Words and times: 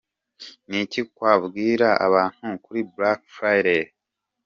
Q:: 0.39 0.45
Niki 0.69 0.99
wabwira 1.21 1.87
abantu 2.05 2.45
kuri 2.63 2.81
black 2.95 3.19
Friday?. 3.35 3.83